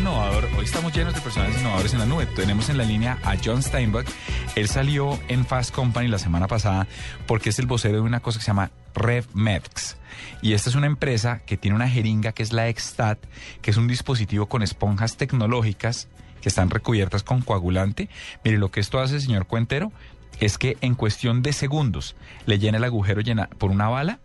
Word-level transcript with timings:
Innovador. 0.00 0.48
Hoy 0.56 0.64
estamos 0.64 0.94
llenos 0.94 1.14
de 1.14 1.20
personajes 1.20 1.60
innovadores 1.60 1.92
en 1.92 1.98
la 1.98 2.06
nube. 2.06 2.24
Tenemos 2.24 2.70
en 2.70 2.78
la 2.78 2.84
línea 2.84 3.18
a 3.22 3.36
John 3.42 3.62
Steinbeck. 3.62 4.08
Él 4.56 4.66
salió 4.66 5.18
en 5.28 5.44
Fast 5.44 5.74
Company 5.74 6.08
la 6.08 6.18
semana 6.18 6.46
pasada 6.46 6.86
porque 7.26 7.50
es 7.50 7.58
el 7.58 7.66
vocero 7.66 7.96
de 7.96 8.00
una 8.00 8.20
cosa 8.20 8.38
que 8.38 8.44
se 8.44 8.50
llama 8.50 8.70
RevMeds. 8.94 9.98
Y 10.40 10.54
esta 10.54 10.70
es 10.70 10.76
una 10.76 10.86
empresa 10.86 11.42
que 11.44 11.58
tiene 11.58 11.76
una 11.76 11.88
jeringa 11.88 12.32
que 12.32 12.42
es 12.42 12.54
la 12.54 12.68
Extat, 12.68 13.18
que 13.60 13.70
es 13.70 13.76
un 13.76 13.88
dispositivo 13.88 14.46
con 14.46 14.62
esponjas 14.62 15.18
tecnológicas 15.18 16.08
que 16.40 16.48
están 16.48 16.70
recubiertas 16.70 17.22
con 17.22 17.42
coagulante. 17.42 18.08
Mire, 18.42 18.56
lo 18.56 18.70
que 18.70 18.80
esto 18.80 19.00
hace, 19.00 19.20
señor 19.20 19.46
Cuentero, 19.46 19.92
es 20.40 20.56
que 20.56 20.78
en 20.80 20.94
cuestión 20.94 21.42
de 21.42 21.52
segundos 21.52 22.16
le 22.46 22.58
llena 22.58 22.78
el 22.78 22.84
agujero 22.84 23.20
llena 23.20 23.50
por 23.58 23.70
una 23.70 23.90
bala 23.90 24.20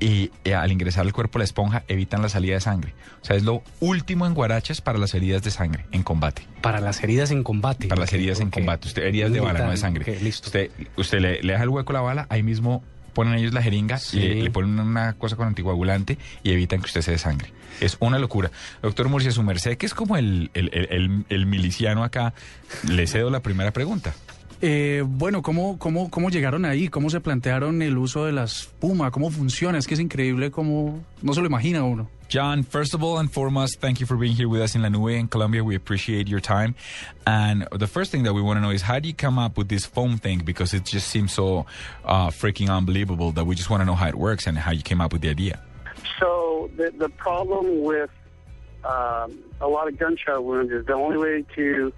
y 0.00 0.30
eh, 0.44 0.54
al 0.54 0.72
ingresar 0.72 1.04
al 1.06 1.12
cuerpo 1.12 1.38
la 1.38 1.44
esponja 1.44 1.84
evitan 1.86 2.22
la 2.22 2.28
salida 2.30 2.54
de 2.54 2.60
sangre. 2.60 2.94
O 3.20 3.24
sea, 3.24 3.36
es 3.36 3.42
lo 3.44 3.62
último 3.80 4.26
en 4.26 4.32
guarachas 4.34 4.80
para 4.80 4.98
las 4.98 5.14
heridas 5.14 5.42
de 5.42 5.50
sangre 5.50 5.84
en 5.92 6.02
combate. 6.02 6.42
Para 6.62 6.80
las 6.80 7.02
heridas 7.02 7.30
en 7.30 7.42
combate. 7.42 7.86
Para 7.86 8.00
las 8.00 8.12
heridas 8.12 8.40
en 8.40 8.50
combate. 8.50 8.88
Usted, 8.88 9.02
heridas 9.04 9.30
de 9.32 9.40
bala, 9.40 9.60
no 9.64 9.70
de 9.70 9.76
sangre. 9.76 10.18
Listo. 10.20 10.46
Usted, 10.48 10.70
usted 10.96 11.20
le, 11.20 11.42
le 11.42 11.52
deja 11.52 11.64
el 11.64 11.68
hueco 11.68 11.92
a 11.92 11.94
la 11.94 12.00
bala, 12.00 12.26
ahí 12.30 12.42
mismo 12.42 12.82
ponen 13.12 13.34
ellos 13.34 13.52
la 13.52 13.60
jeringa 13.60 13.98
Sí. 13.98 14.18
y 14.18 14.20
le, 14.20 14.42
le 14.44 14.50
ponen 14.50 14.78
una 14.80 15.12
cosa 15.14 15.36
con 15.36 15.48
anticoagulante 15.48 16.16
y 16.42 16.52
evitan 16.52 16.80
que 16.80 16.86
usted 16.86 17.02
se 17.02 17.10
dé 17.10 17.18
sangre. 17.18 17.52
Es 17.80 17.96
una 18.00 18.18
locura. 18.18 18.50
Doctor 18.82 19.08
Murcia, 19.08 19.32
su 19.32 19.42
merced, 19.42 19.76
que 19.76 19.84
es 19.86 19.92
como 19.94 20.16
el- 20.16 20.50
el- 20.54 21.24
el 21.28 21.46
miliciano 21.46 22.04
acá, 22.04 22.32
le 22.88 23.06
cedo 23.06 23.28
la 23.30 23.40
primera 23.40 23.72
pregunta. 23.72 24.14
Eh, 24.62 25.02
bueno, 25.06 25.40
¿cómo, 25.40 25.78
cómo, 25.78 26.10
¿cómo 26.10 26.28
llegaron 26.28 26.66
ahí? 26.66 26.88
¿Cómo 26.88 27.08
se 27.08 27.20
plantearon 27.20 27.80
el 27.80 27.96
uso 27.96 28.26
de 28.26 28.32
la 28.32 28.44
espuma? 28.44 29.10
¿Cómo 29.10 29.30
funciona? 29.30 29.78
Es 29.78 29.86
que 29.86 29.94
es 29.94 30.00
increíble 30.00 30.50
cómo 30.50 31.02
no 31.22 31.32
se 31.32 31.40
lo 31.40 31.46
imagina 31.46 31.82
uno. 31.82 32.08
John, 32.30 32.62
first 32.62 32.94
of 32.94 33.02
all 33.02 33.18
and 33.18 33.28
foremost, 33.28 33.80
thank 33.80 33.98
you 33.98 34.06
for 34.06 34.16
being 34.16 34.36
here 34.36 34.48
with 34.48 34.60
us 34.60 34.76
in 34.76 34.82
La 34.82 34.88
Nube 34.88 35.18
in 35.18 35.26
Colombia. 35.26 35.64
We 35.64 35.74
appreciate 35.74 36.28
your 36.28 36.40
time. 36.40 36.76
And 37.26 37.66
the 37.72 37.88
first 37.88 38.12
thing 38.12 38.22
that 38.22 38.34
we 38.34 38.40
want 38.40 38.58
to 38.58 38.60
know 38.60 38.70
is 38.70 38.82
how 38.82 39.00
do 39.00 39.08
you 39.08 39.14
come 39.14 39.36
up 39.36 39.56
with 39.56 39.68
this 39.68 39.84
foam 39.84 40.18
thing? 40.18 40.42
Because 40.44 40.72
it 40.72 40.84
just 40.84 41.08
seems 41.08 41.32
so 41.32 41.66
uh, 42.04 42.28
freaking 42.28 42.70
unbelievable 42.70 43.32
that 43.32 43.46
we 43.46 43.56
just 43.56 43.68
want 43.68 43.80
to 43.80 43.84
know 43.84 43.96
how 43.96 44.08
it 44.08 44.14
works 44.14 44.46
and 44.46 44.56
how 44.56 44.70
you 44.70 44.82
came 44.82 45.00
up 45.00 45.12
with 45.12 45.22
the 45.22 45.30
idea. 45.30 45.58
So 46.20 46.70
the 46.76 46.92
the 46.96 47.08
problem 47.08 47.82
with 47.82 48.10
um, 48.84 49.42
a 49.60 49.66
lot 49.66 49.88
of 49.88 49.98
gunshot 49.98 50.44
wounds 50.44 50.70
is 50.70 50.86
the 50.86 50.94
only 50.94 51.16
way 51.16 51.44
to 51.56 51.92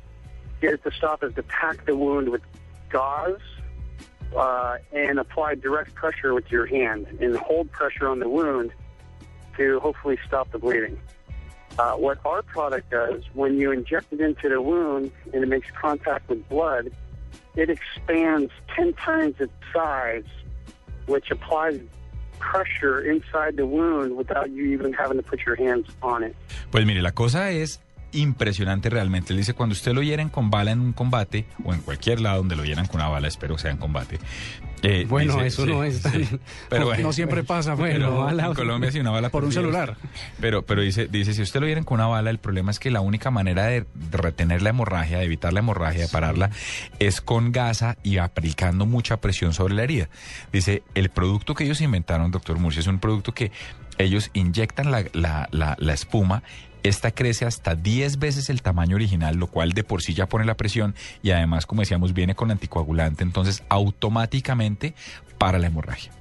it 0.71 0.83
to 0.85 0.91
stop 0.93 1.23
is 1.23 1.35
to 1.35 1.43
pack 1.43 1.85
the 1.87 1.97
wound 1.97 2.29
with 2.29 2.43
gauze 2.91 3.41
uh, 4.37 4.77
and 4.93 5.19
apply 5.19 5.55
direct 5.55 5.95
pressure 5.95 6.35
with 6.35 6.51
your 6.51 6.67
hand 6.67 7.07
and 7.21 7.37
hold 7.37 7.71
pressure 7.73 8.09
on 8.09 8.19
the 8.19 8.29
wound 8.29 8.73
to 9.57 9.81
hopefully 9.81 10.19
stop 10.27 10.51
the 10.53 10.59
bleeding. 10.59 10.99
Uh, 11.79 11.93
what 11.93 12.19
our 12.25 12.43
product 12.43 12.91
does, 12.91 13.23
when 13.35 13.59
you 13.59 13.71
inject 13.73 14.13
it 14.13 14.21
into 14.21 14.49
the 14.49 14.61
wound 14.61 15.11
and 15.33 15.43
it 15.43 15.49
makes 15.49 15.69
contact 15.71 16.29
with 16.29 16.47
blood, 16.49 16.91
it 17.57 17.71
expands 17.71 18.51
10 18.75 18.93
times 18.95 19.35
its 19.39 19.53
size, 19.73 20.25
which 21.07 21.31
applies 21.31 21.81
pressure 22.39 23.01
inside 23.01 23.57
the 23.57 23.67
wound 23.67 24.17
without 24.17 24.51
you 24.51 24.65
even 24.67 24.93
having 24.93 25.17
to 25.17 25.23
put 25.23 25.41
your 25.47 25.57
hands 25.57 25.87
on 26.03 26.23
it. 26.23 26.35
Pues 26.71 26.85
mire, 26.85 27.03
la 27.03 27.13
cosa 27.13 27.51
es 27.51 27.81
impresionante 28.13 28.89
realmente. 28.91 29.33
Él 29.33 29.39
dice, 29.39 29.55
cuando 29.55 29.73
usted 29.73 29.93
lo 29.93 30.03
hieren 30.03 30.29
con 30.29 30.51
bala 30.51 30.71
en 30.73 30.81
un 30.81 30.93
combate, 30.93 31.47
o 31.65 31.73
en 31.75 31.81
cualquier 31.81 32.21
lado 32.21 32.39
donde 32.39 32.57
lo 32.57 32.65
hieran 32.65 32.87
con 32.87 32.97
una 33.01 33.09
bala, 33.09 33.29
espero 33.29 33.59
sea 33.59 33.71
en 33.71 33.79
combate. 33.79 34.19
eh, 34.85 35.07
Bueno, 35.09 35.35
dice- 35.35 35.47
eso 35.47 35.65
sí, 35.65 35.71
no 35.71 35.85
es 35.85 36.03
tan- 36.03 36.13
sí. 36.13 36.39
Pero 36.69 36.81
No, 36.83 36.87
bueno, 36.89 37.03
no 37.05 37.13
siempre 37.13 37.45
pasa, 37.45 37.75
bueno, 37.75 38.25
bala- 38.25 38.47
en 38.47 38.55
Colombia 38.55 38.91
sí 38.91 38.99
una 38.99 39.11
bala 39.13 39.29
por 39.31 39.45
un 39.45 39.53
celular. 39.53 39.97
Pero, 40.41 40.63
pero 40.67 40.83
dice, 40.83 41.07
dice, 41.07 41.35
si 41.35 41.43
usted 41.43 41.61
lo 41.61 41.67
viera 41.67 41.81
con 41.85 42.01
una 42.01 42.09
bala, 42.09 42.31
el 42.31 42.39
problema 42.39 42.73
es 42.73 42.81
que 42.81 42.91
la 42.91 43.01
única 43.01 43.31
manera 43.31 43.65
de, 43.67 43.85
de 43.95 44.17
retener 44.19 44.61
la 44.61 44.71
hemorragia, 44.71 45.19
de 45.19 45.25
evitar 45.25 45.53
la 45.53 45.61
hemorragia, 45.61 46.03
de 46.03 46.09
pararla, 46.09 46.51
es 46.99 47.21
con 47.21 47.53
gasa 47.53 47.97
y 48.03 48.19
aplicando 48.19 48.85
mucha 48.87 49.19
presión 49.19 49.53
sobre 49.55 49.75
la 49.75 49.85
herida. 49.85 50.09
Dice, 50.53 50.83
el 50.97 51.11
producto 51.11 51.55
que 51.55 51.63
ellos 51.63 51.81
inventaron, 51.81 52.33
doctor 52.33 52.59
Murcia, 52.59 52.81
es 52.81 52.89
un 52.89 52.99
producto 52.99 53.33
que 53.35 53.53
ellos 53.99 54.31
inyectan 54.33 54.91
la, 54.91 55.05
la, 55.13 55.49
la, 55.53 55.77
la 55.79 55.93
espuma. 55.95 56.43
Esta 56.83 57.13
crece 57.13 57.45
hasta 57.45 57.75
10 57.75 58.19
veces 58.19 58.51
el 58.51 58.63
tamaño 58.63 58.97
original, 58.97 59.37
lo 59.37 59.47
cual 59.47 59.73
de 59.73 59.85
por 59.85 60.03
sí 60.03 60.15
ya 60.15 60.27
pone 60.27 60.45
la 60.45 60.57
presión 60.57 60.95
y 61.23 61.31
además, 61.31 61.67
como 61.67 61.83
decíamos, 61.83 62.13
viene 62.13 62.35
con 62.35 62.51
anticoagulante, 62.51 63.23
entonces 63.23 63.63
automáticamente 63.69 64.95
para 65.39 65.59
la 65.59 65.69
hemorragia. 65.69 66.13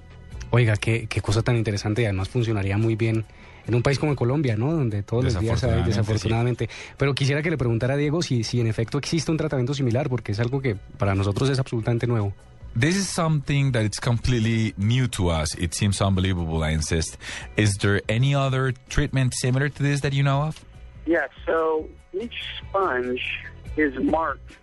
Oiga, 0.52 0.76
qué, 0.76 1.08
qué 1.08 1.22
cosa 1.22 1.42
tan 1.42 1.56
interesante 1.56 2.02
y 2.02 2.06
además 2.06 2.30
funcionaría 2.30 2.78
muy 2.78 2.96
bien 2.96 3.26
en 3.68 3.76
un 3.76 3.82
país 3.82 4.00
como 4.00 4.16
Colombia, 4.16 4.56
¿no? 4.58 4.72
Donde 4.72 5.04
todos 5.04 5.24
los 5.24 5.40
días 5.40 5.64
hay 5.64 5.84
Desafortunadamente, 5.84 5.90
desafortunadamente. 5.90 6.70
Pero 6.98 7.16
quisiera 7.16 7.42
que 7.42 7.50
le 7.50 7.58
preguntara 7.58 7.94
a 7.94 7.98
Diego 7.98 8.22
si, 8.22 8.44
si 8.44 8.60
en 8.60 8.68
efecto 8.68 8.98
existe 8.98 9.32
un 9.32 9.38
tratamiento 9.38 9.74
similar, 9.74 10.10
porque 10.10 10.32
es 10.34 10.40
algo 10.40 10.62
que 10.62 10.76
para 10.98 11.16
nosotros 11.16 11.50
es 11.50 11.60
absolutamente 11.60 12.08
nuevo. 12.08 12.34
This 12.76 12.96
is 12.96 13.10
something 13.10 13.74
that 13.74 13.84
it's 13.84 14.00
completely 14.00 14.74
new 14.78 15.08
to 15.10 15.30
us. 15.30 15.54
It 15.56 15.74
seems 15.74 16.02
unbelievable, 16.02 16.64
I 16.64 16.70
insist. 16.70 17.18
Is 17.58 17.76
there 17.76 18.02
any 18.08 18.34
other 18.34 18.72
treatment 18.88 19.34
similar 19.34 19.68
to 19.68 19.84
this 19.84 20.00
that 20.02 20.14
you 20.14 20.24
know 20.24 20.44
of? 20.44 20.64
Yeah, 21.06 21.28
so 21.46 21.90
each 22.14 22.46
sponge 22.60 23.40
is 23.76 23.94
marked 24.02 24.58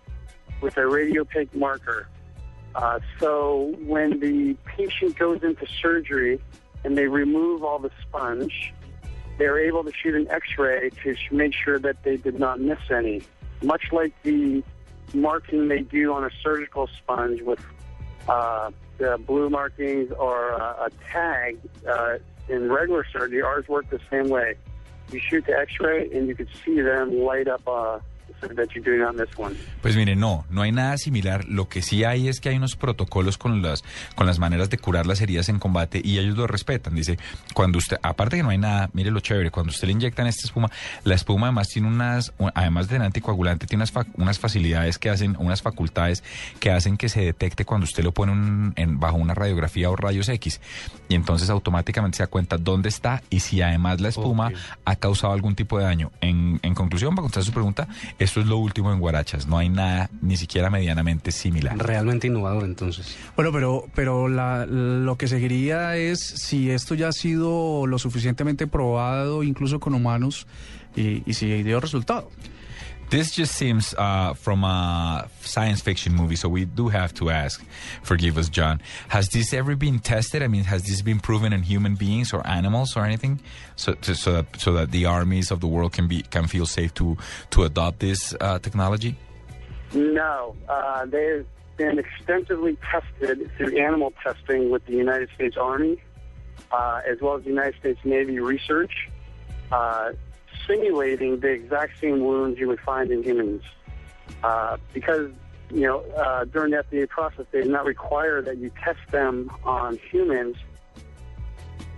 with 0.62 0.76
a 0.78 0.82
radiopaque 0.82 1.54
marker. 1.54 2.08
Uh, 2.74 2.98
so 3.20 3.74
when 3.80 4.20
the 4.20 4.54
patient 4.64 5.18
goes 5.18 5.42
into 5.42 5.66
surgery 5.66 6.40
and 6.84 6.96
they 6.96 7.06
remove 7.06 7.62
all 7.62 7.78
the 7.78 7.90
sponge, 8.00 8.72
they're 9.36 9.58
able 9.58 9.84
to 9.84 9.92
shoot 9.92 10.14
an 10.14 10.28
x-ray 10.30 10.90
to 11.02 11.16
make 11.30 11.52
sure 11.54 11.78
that 11.78 12.02
they 12.04 12.16
did 12.16 12.38
not 12.38 12.58
miss 12.58 12.78
any. 12.90 13.22
Much 13.62 13.92
like 13.92 14.14
the 14.22 14.62
marking 15.12 15.68
they 15.68 15.80
do 15.80 16.12
on 16.12 16.24
a 16.24 16.30
surgical 16.42 16.88
sponge 16.98 17.42
with 17.42 17.60
uh, 18.28 18.70
the 18.98 19.18
blue 19.26 19.48
markings 19.48 20.12
or 20.12 20.60
uh, 20.60 20.86
a 20.86 20.90
tag 21.10 21.58
uh, 21.88 22.18
in 22.48 22.70
regular 22.70 23.04
surgery, 23.12 23.42
ours 23.42 23.66
work 23.68 23.88
the 23.90 24.00
same 24.10 24.28
way. 24.28 24.54
You 25.10 25.20
shoot 25.20 25.46
the 25.46 25.56
X-ray 25.56 26.10
and 26.12 26.28
you 26.28 26.34
could 26.34 26.48
see 26.64 26.80
them 26.80 27.18
light 27.18 27.48
up 27.48 27.66
uh, 27.66 28.00
that 28.40 28.68
you're 28.74 28.82
doing 28.84 29.02
on 29.02 29.16
this 29.16 29.28
one. 29.36 29.54
Pues 29.82 29.96
mire, 29.96 30.16
no, 30.16 30.44
no 30.50 30.62
hay 30.62 30.72
nada 30.72 30.96
similar. 30.98 31.44
Lo 31.46 31.68
que 31.68 31.82
sí 31.82 32.04
hay 32.04 32.28
es 32.28 32.40
que 32.40 32.48
hay 32.50 32.56
unos 32.56 32.76
protocolos 32.76 33.38
con 33.38 33.62
las, 33.62 33.84
con 34.14 34.26
las 34.26 34.38
maneras 34.38 34.70
de 34.70 34.78
curar 34.78 35.06
las 35.06 35.20
heridas 35.20 35.48
en 35.48 35.58
combate 35.58 36.00
y 36.04 36.18
ellos 36.18 36.36
lo 36.36 36.46
respetan. 36.46 36.94
Dice, 36.94 37.18
cuando 37.54 37.78
usted, 37.78 37.98
aparte 38.02 38.36
que 38.36 38.42
no 38.42 38.50
hay 38.50 38.58
nada, 38.58 38.90
mire 38.92 39.10
lo 39.10 39.20
chévere, 39.20 39.50
cuando 39.50 39.70
usted 39.70 39.86
le 39.88 39.92
inyectan 39.92 40.26
esta 40.26 40.46
espuma, 40.46 40.70
la 41.04 41.14
espuma 41.14 41.46
además 41.48 41.68
tiene 41.68 41.88
unas, 41.88 42.32
además 42.54 42.88
de 42.88 42.96
anticoagulante, 42.96 43.66
tiene 43.66 43.84
unas, 43.84 44.06
unas 44.14 44.38
facilidades 44.38 44.98
que 44.98 45.10
hacen, 45.10 45.36
unas 45.38 45.62
facultades 45.62 46.22
que 46.60 46.70
hacen 46.70 46.96
que 46.96 47.08
se 47.08 47.20
detecte 47.22 47.64
cuando 47.64 47.84
usted 47.84 48.02
lo 48.04 48.12
pone 48.12 48.32
un- 48.32 48.72
en, 48.76 48.98
bajo 49.00 49.16
una 49.16 49.34
radiografía 49.34 49.90
o 49.90 49.96
rayos 49.96 50.28
X. 50.28 50.60
Y 51.08 51.14
entonces 51.14 51.48
automáticamente 51.50 52.16
se 52.18 52.22
da 52.22 52.26
cuenta 52.26 52.58
dónde 52.58 52.88
está 52.88 53.22
y 53.30 53.40
si 53.40 53.62
además 53.62 54.00
la 54.00 54.08
espuma 54.10 54.48
Ok. 54.48 54.54
ha 54.84 54.96
causado 54.96 55.32
algún 55.32 55.54
tipo 55.54 55.78
de 55.78 55.84
daño. 55.84 56.10
En, 56.20 56.60
en 56.62 56.74
conclusión, 56.74 57.14
para 57.14 57.22
contestar 57.22 57.44
su 57.44 57.52
pregunta, 57.52 57.88
esto 58.28 58.40
es 58.40 58.46
lo 58.46 58.58
último 58.58 58.92
en 58.92 59.00
Guarachas. 59.00 59.46
No 59.46 59.58
hay 59.58 59.68
nada 59.68 60.08
ni 60.22 60.36
siquiera 60.36 60.70
medianamente 60.70 61.32
similar. 61.32 61.76
Realmente 61.78 62.26
innovador 62.28 62.64
entonces. 62.64 63.16
Bueno, 63.36 63.50
pero, 63.52 63.84
pero 63.94 64.28
la- 64.28 64.66
lo 64.66 65.16
que 65.16 65.26
seguiría 65.28 65.96
es 65.96 66.20
si 66.20 66.70
esto 66.70 66.94
ya 66.94 67.08
ha 67.08 67.12
sido 67.12 67.86
lo 67.86 67.98
suficientemente 67.98 68.66
probado, 68.66 69.42
incluso 69.42 69.80
con 69.80 69.94
humanos, 69.94 70.46
y, 70.94 71.22
y 71.28 71.34
si 71.34 71.62
dio 71.62 71.80
resultado. 71.80 72.30
This 73.10 73.30
just 73.30 73.54
seems 73.54 73.94
uh, 73.96 74.34
from 74.34 74.64
a 74.64 75.30
science 75.40 75.80
fiction 75.80 76.14
movie, 76.14 76.36
so 76.36 76.46
we 76.46 76.66
do 76.66 76.88
have 76.88 77.14
to 77.14 77.30
ask. 77.30 77.64
Forgive 78.02 78.36
us, 78.36 78.50
John. 78.50 78.82
Has 79.08 79.28
this 79.30 79.54
ever 79.54 79.76
been 79.76 79.98
tested? 79.98 80.42
I 80.42 80.48
mean, 80.48 80.64
has 80.64 80.82
this 80.82 81.00
been 81.00 81.18
proven 81.18 81.54
in 81.54 81.62
human 81.62 81.94
beings 81.94 82.34
or 82.34 82.46
animals 82.46 82.96
or 82.96 83.06
anything, 83.06 83.40
so 83.76 83.94
to, 83.94 84.14
so 84.14 84.32
that 84.32 84.60
so 84.60 84.74
that 84.74 84.90
the 84.90 85.06
armies 85.06 85.50
of 85.50 85.60
the 85.60 85.66
world 85.66 85.94
can 85.94 86.06
be 86.06 86.20
can 86.20 86.46
feel 86.48 86.66
safe 86.66 86.92
to 86.94 87.16
to 87.50 87.64
adopt 87.64 88.00
this 88.00 88.34
uh, 88.42 88.58
technology? 88.58 89.16
No, 89.94 90.54
uh, 90.68 91.06
they've 91.06 91.46
been 91.78 91.98
extensively 91.98 92.76
tested 92.92 93.50
through 93.56 93.78
animal 93.78 94.12
testing 94.22 94.68
with 94.68 94.84
the 94.84 94.92
United 94.92 95.30
States 95.34 95.56
Army, 95.56 95.96
uh, 96.72 97.00
as 97.08 97.22
well 97.22 97.36
as 97.36 97.44
the 97.44 97.50
United 97.50 97.78
States 97.80 98.00
Navy 98.04 98.38
research, 98.38 98.92
uh, 99.72 100.10
simulating 100.68 101.40
the 101.40 101.48
exact 101.48 101.98
same 102.00 102.20
wounds 102.20 102.58
you 102.58 102.68
would 102.68 102.80
find 102.80 103.10
in 103.10 103.22
humans. 103.22 103.62
Uh, 104.44 104.76
because, 104.92 105.30
you 105.70 105.80
know, 105.80 106.00
uh, 106.16 106.44
during 106.44 106.70
the 106.70 106.84
FDA 106.84 107.08
process, 107.08 107.46
they 107.50 107.62
did 107.62 107.70
not 107.70 107.84
require 107.84 108.42
that 108.42 108.58
you 108.58 108.70
test 108.84 109.00
them 109.10 109.50
on 109.64 109.98
humans 110.10 110.56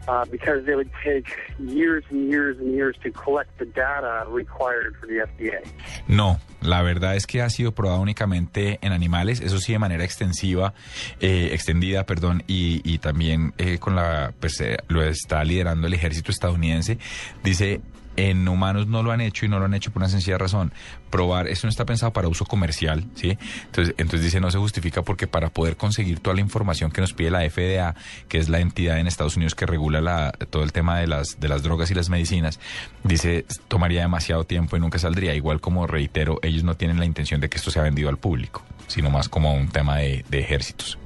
uh, 0.09 0.25
because 0.31 0.65
they 0.65 0.75
would 0.75 0.91
take 1.05 1.27
years 1.59 2.05
and 2.11 2.29
years 2.29 2.59
and 2.59 2.73
years 2.73 2.97
to 3.03 3.11
collect 3.11 3.51
the 3.59 3.67
data 3.67 4.25
required 4.29 4.97
for 4.97 5.07
the 5.07 5.27
FDA. 5.27 5.61
No, 6.09 6.39
la 6.61 6.83
verdad 6.83 7.17
es 7.17 7.27
que 7.27 7.43
ha 7.43 7.51
sido 7.51 7.73
probado 7.73 8.01
únicamente 8.01 8.79
en 8.83 8.93
animales, 8.93 9.41
eso 9.41 9.59
sí 9.59 9.73
de 9.73 9.79
manera 9.79 10.05
extensiva, 10.05 10.75
eh, 11.21 11.51
extendida, 11.53 12.07
perdón, 12.07 12.43
y, 12.47 12.81
y 12.85 12.99
también 12.99 13.53
eh, 13.59 13.79
con 13.79 13.95
la, 13.95 14.33
pues 14.41 14.61
eh, 14.61 14.79
lo 14.89 15.03
está 15.03 15.45
liderando 15.45 15.87
el 15.87 15.95
ejército 15.95 16.31
estadounidense. 16.31 16.99
Dice 17.45 17.81
en 18.29 18.47
humanos 18.49 18.87
no 18.87 19.03
lo 19.03 19.13
han 19.13 19.21
hecho 19.21 19.47
y 19.47 19.49
no 19.49 19.59
lo 19.59 19.65
han 19.65 19.75
hecho 19.75 19.91
por 19.91 20.03
una 20.03 20.09
sencilla 20.09 20.37
razón. 20.37 20.73
Probar, 21.11 21.49
esto 21.49 21.67
no 21.67 21.71
está 21.71 21.85
pensado 21.85 22.13
para 22.13 22.29
uso 22.29 22.45
comercial, 22.45 23.07
¿sí? 23.15 23.39
Entonces, 23.67 23.95
entonces 23.99 24.23
dice, 24.23 24.41
no 24.41 24.51
se 24.51 24.59
justifica 24.59 25.03
porque 25.03 25.27
para 25.27 25.49
poder 25.49 25.77
conseguir 25.77 26.21
toda 26.21 26.35
la 26.35 26.41
información 26.41 26.91
que 26.91 27.01
nos 27.01 27.15
pide 27.15 27.31
la 27.31 27.49
FDA, 27.49 27.95
que 28.29 28.39
es 28.39 28.49
la 28.49 28.61
entidad 28.61 28.99
en 28.99 29.07
Estados 29.07 29.37
Unidos 29.37 29.55
que 29.55 29.67
regula 29.67 30.01
la, 30.01 30.33
todo 30.51 30.63
el 30.63 30.73
tema 30.73 30.99
de 30.99 31.07
las, 31.07 31.41
de 31.41 31.49
las 31.49 31.63
drogas 31.63 31.91
y 31.91 31.95
las 31.95 32.11
medicinas, 32.11 32.61
dice, 33.05 33.45
tomaría 33.69 34.03
demasiado 34.03 34.45
tiempo 34.45 34.77
y 34.77 34.81
nunca 34.81 34.99
saldría. 34.99 35.35
Igual 35.35 35.61
como 35.61 35.87
reitero, 35.87 36.39
ellos 36.43 36.65
no 36.65 36.77
tienen 36.77 36.99
la 36.99 37.07
intención 37.07 37.41
de 37.41 37.49
que 37.49 37.57
esto 37.57 37.71
sea 37.71 37.83
vendido 37.83 38.09
al 38.09 38.19
público, 38.19 38.63
sino 38.87 39.11
más 39.11 39.29
como 39.29 39.55
un 39.55 39.69
tema 39.69 39.97
de, 39.97 40.25
de 40.29 40.41
ejércitos. 40.41 40.99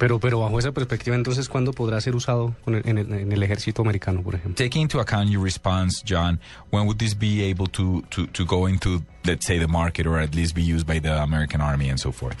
Pero, 0.00 0.18
pero 0.18 0.40
bajo 0.40 0.58
esa 0.58 0.72
perspectiva, 0.72 1.14
entonces, 1.14 1.48
¿cuándo 1.48 1.72
podrá 1.72 2.00
ser 2.00 2.16
usado 2.16 2.54
con 2.64 2.74
el- 2.74 2.88
en, 2.88 2.98
el, 2.98 3.12
en 3.12 3.30
el 3.32 3.42
ejército 3.42 3.82
americano, 3.82 4.22
por 4.22 4.34
ejemplo? 4.34 4.56
Taking 4.56 4.82
into 4.82 4.98
account 4.98 5.30
your 5.30 5.44
response, 5.44 6.02
John, 6.04 6.40
when 6.70 6.86
would 6.86 6.98
this 6.98 7.14
be 7.14 7.42
able 7.48 7.66
to, 7.68 8.02
to, 8.10 8.26
to 8.28 8.44
go 8.44 8.66
into, 8.66 9.02
let's 9.24 9.46
say, 9.46 9.58
the 9.58 9.68
market 9.68 10.06
or 10.06 10.18
at 10.18 10.34
least 10.34 10.54
be 10.56 10.62
used 10.62 10.86
by 10.86 10.98
the 10.98 11.12
American 11.22 11.60
Army 11.60 11.88
and 11.90 12.00
so 12.00 12.10
forth? 12.10 12.36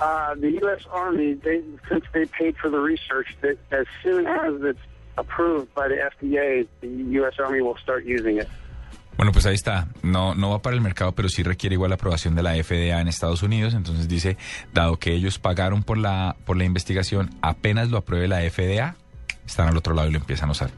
Uh, 0.00 0.34
the 0.36 0.50
U.S. 0.62 0.80
Army, 0.90 1.34
they, 1.34 1.62
since 1.88 2.04
they 2.12 2.24
paid 2.24 2.56
for 2.56 2.70
the 2.70 2.80
research, 2.80 3.36
that 3.42 3.56
as 3.70 3.86
soon 4.02 4.26
as 4.26 4.54
it's 4.62 4.80
approved 5.18 5.72
by 5.74 5.86
the 5.88 5.96
FDA, 5.96 6.66
the 6.80 6.88
U.S. 7.20 7.34
Army 7.38 7.60
will 7.60 7.76
start 7.76 8.04
using 8.06 8.38
it. 8.38 8.48
Bueno, 9.16 9.30
pues 9.32 9.46
ahí 9.46 9.54
está. 9.54 9.88
No, 10.02 10.34
no 10.34 10.50
va 10.50 10.62
para 10.62 10.74
el 10.74 10.82
mercado, 10.82 11.12
pero 11.12 11.28
sí 11.28 11.42
requiere 11.42 11.74
igual 11.74 11.90
la 11.90 11.94
aprobación 11.96 12.34
de 12.34 12.42
la 12.42 12.54
FDA 12.54 13.00
en 13.00 13.08
Estados 13.08 13.42
Unidos. 13.42 13.74
Entonces 13.74 14.08
dice, 14.08 14.36
dado 14.72 14.98
que 14.98 15.12
ellos 15.14 15.38
pagaron 15.38 15.82
por 15.82 15.98
la, 15.98 16.36
por 16.44 16.56
la 16.56 16.64
investigación, 16.64 17.30
apenas 17.42 17.90
lo 17.90 17.98
apruebe 17.98 18.26
la 18.26 18.40
FDA, 18.40 18.96
están 19.46 19.68
al 19.68 19.76
otro 19.76 19.94
lado 19.94 20.08
y 20.08 20.12
lo 20.12 20.18
empiezan 20.18 20.48
a 20.48 20.52
usar. 20.52 20.70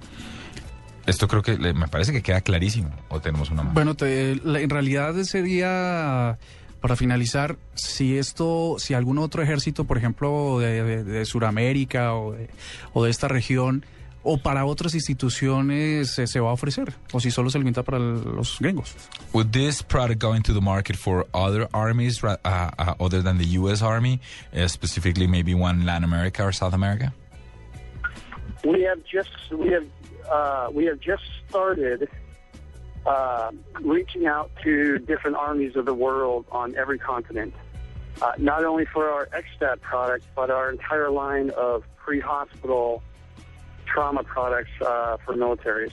Esto 1.07 1.29
creo 1.29 1.43
que 1.43 1.57
me 1.59 1.87
parece 1.89 2.13
que 2.13 2.23
queda 2.23 2.41
clarísimo. 2.41 2.91
O 3.09 3.21
tenemos 3.21 3.51
una 3.51 3.63
más. 3.63 3.75
Bueno, 3.75 3.95
te- 3.95 4.37
la- 4.45 4.61
en 4.61 4.71
realidad 4.71 5.15
sería 5.25 6.39
para 6.81 6.97
finalizar, 6.97 7.57
si 7.75 8.19
esto, 8.19 8.77
si 8.79 8.93
algún 8.95 9.19
otro 9.19 9.43
ejército, 9.43 9.85
por 9.85 9.97
ejemplo, 9.97 10.59
de, 10.59 10.83
de, 10.83 11.05
de 11.05 11.25
Sudamérica 11.25 12.15
o 12.15 12.33
de, 12.33 12.51
o 12.93 13.05
de 13.05 13.11
esta 13.11 13.27
región, 13.29 13.87
o 14.25 14.39
para 14.39 14.65
otras 14.65 14.95
instituciones 14.95 16.19
eh, 16.19 16.27
se 16.27 16.41
va 16.41 16.51
a 16.51 16.53
ofrecer, 16.55 16.93
o 17.13 17.21
si 17.21 17.31
solo 17.31 17.51
se 17.51 17.59
limita 17.59 17.83
para 17.83 17.99
los 17.99 18.59
gringos. 18.59 18.97
Would 19.33 19.53
this 19.53 19.83
product 19.83 20.21
go 20.21 20.35
into 20.35 20.53
the 20.53 20.61
market 20.61 20.97
for 20.97 21.27
other 21.35 21.69
armies 21.73 22.25
uh, 22.25 22.37
uh, 22.45 22.95
other 22.99 23.23
than 23.23 23.39
the 23.39 23.59
U.S. 23.61 23.83
Army, 23.83 24.21
uh, 24.57 24.67
specifically 24.67 25.27
maybe 25.27 25.55
one 25.55 25.81
in 25.81 25.87
Latin 25.87 26.05
America 26.05 26.43
or 26.43 26.53
South 26.53 26.73
America? 26.73 27.13
We 28.65 28.83
have 28.83 29.05
just 29.05 29.31
we 29.53 29.69
have 29.73 29.87
uh, 30.31 30.71
we 30.73 30.87
have 30.87 30.99
just 31.01 31.23
started 31.49 32.09
uh, 33.07 33.51
reaching 33.83 34.27
out 34.27 34.51
to 34.63 34.99
different 35.01 35.37
armies 35.37 35.77
of 35.77 35.85
the 35.85 35.95
world 35.95 36.47
on 36.51 36.75
every 36.77 36.99
continent. 36.99 37.53
Uh, 38.23 38.33
not 38.39 38.65
only 38.65 38.87
for 38.87 39.11
our 39.11 39.27
XStat 39.27 39.81
product, 39.81 40.25
but 40.35 40.49
our 40.49 40.71
entire 40.71 41.11
line 41.11 41.51
of 41.51 41.83
pre-hospital 41.97 43.03
trauma 43.95 44.23
products 44.23 44.71
uh, 44.81 45.17
for 45.25 45.37
militaries. 45.37 45.93